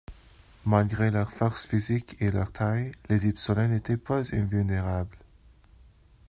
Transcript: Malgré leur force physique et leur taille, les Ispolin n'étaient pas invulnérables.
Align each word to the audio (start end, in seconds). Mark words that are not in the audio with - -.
Malgré 0.65 1.11
leur 1.11 1.31
force 1.31 1.67
physique 1.67 2.17
et 2.19 2.31
leur 2.31 2.51
taille, 2.51 2.91
les 3.07 3.27
Ispolin 3.27 3.67
n'étaient 3.67 3.97
pas 3.97 4.33
invulnérables. 4.33 5.19